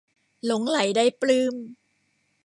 [0.45, 1.55] หลงใหลได้ปลื้ม